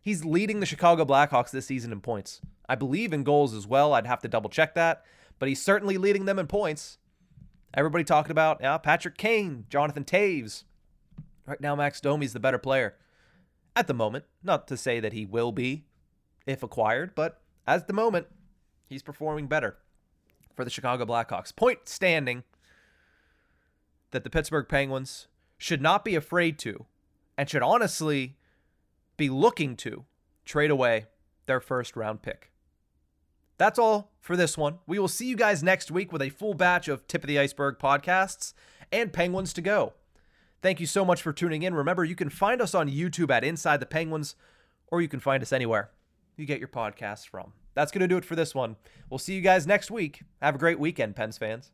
He's 0.02 0.24
leading 0.24 0.58
the 0.58 0.66
Chicago 0.66 1.04
Blackhawks 1.04 1.52
this 1.52 1.66
season 1.66 1.92
in 1.92 2.00
points. 2.00 2.40
I 2.68 2.74
believe 2.74 3.12
in 3.12 3.22
goals 3.22 3.54
as 3.54 3.68
well. 3.68 3.94
I'd 3.94 4.06
have 4.06 4.20
to 4.22 4.28
double 4.28 4.50
check 4.50 4.74
that, 4.74 5.04
but 5.38 5.48
he's 5.48 5.62
certainly 5.62 5.96
leading 5.96 6.24
them 6.24 6.40
in 6.40 6.48
points. 6.48 6.98
Everybody 7.72 8.02
talking 8.02 8.32
about 8.32 8.58
yeah, 8.60 8.76
Patrick 8.78 9.16
Kane, 9.16 9.64
Jonathan 9.70 10.04
Toews. 10.04 10.64
Right 11.46 11.60
now, 11.60 11.76
Max 11.76 12.00
Domi's 12.00 12.32
the 12.32 12.40
better 12.40 12.58
player 12.58 12.96
at 13.76 13.86
the 13.86 13.94
moment. 13.94 14.24
Not 14.42 14.66
to 14.68 14.76
say 14.76 14.98
that 14.98 15.12
he 15.12 15.24
will 15.24 15.52
be 15.52 15.84
if 16.46 16.64
acquired, 16.64 17.14
but 17.14 17.40
at 17.64 17.86
the 17.86 17.92
moment, 17.92 18.26
he's 18.88 19.02
performing 19.04 19.46
better 19.46 19.76
for 20.56 20.64
the 20.64 20.70
Chicago 20.70 21.04
Blackhawks. 21.04 21.54
Point 21.54 21.88
standing 21.88 22.42
that 24.10 24.24
the 24.24 24.30
Pittsburgh 24.30 24.68
Penguins 24.68 25.28
should 25.58 25.80
not 25.80 26.04
be 26.04 26.16
afraid 26.16 26.58
to 26.58 26.86
and 27.38 27.48
should 27.48 27.62
honestly 27.62 28.36
be 29.16 29.28
looking 29.28 29.76
to 29.76 30.04
trade 30.44 30.70
away 30.70 31.06
their 31.46 31.60
first 31.60 31.96
round 31.96 32.22
pick. 32.22 32.50
That's 33.58 33.78
all 33.78 34.12
for 34.20 34.36
this 34.36 34.58
one. 34.58 34.78
We 34.86 34.98
will 34.98 35.08
see 35.08 35.26
you 35.26 35.36
guys 35.36 35.62
next 35.62 35.90
week 35.90 36.12
with 36.12 36.22
a 36.22 36.30
full 36.30 36.54
batch 36.54 36.88
of 36.88 37.06
Tip 37.06 37.22
of 37.22 37.28
the 37.28 37.38
Iceberg 37.38 37.78
podcasts 37.78 38.54
and 38.90 39.12
Penguins 39.12 39.52
to 39.52 39.60
go. 39.60 39.92
Thank 40.62 40.80
you 40.80 40.86
so 40.86 41.04
much 41.04 41.22
for 41.22 41.32
tuning 41.32 41.62
in. 41.62 41.74
Remember, 41.74 42.04
you 42.04 42.14
can 42.14 42.30
find 42.30 42.60
us 42.60 42.74
on 42.74 42.88
YouTube 42.88 43.30
at 43.30 43.44
Inside 43.44 43.80
the 43.80 43.86
Penguins, 43.86 44.36
or 44.88 45.00
you 45.00 45.08
can 45.08 45.20
find 45.20 45.42
us 45.42 45.52
anywhere 45.52 45.90
you 46.36 46.46
get 46.46 46.58
your 46.58 46.68
podcasts 46.68 47.26
from. 47.26 47.52
That's 47.74 47.90
going 47.90 48.00
to 48.00 48.08
do 48.08 48.16
it 48.16 48.24
for 48.24 48.36
this 48.36 48.54
one. 48.54 48.76
We'll 49.08 49.18
see 49.18 49.34
you 49.34 49.40
guys 49.40 49.66
next 49.66 49.90
week. 49.90 50.22
Have 50.40 50.54
a 50.54 50.58
great 50.58 50.78
weekend, 50.78 51.16
Pens 51.16 51.38
fans. 51.38 51.72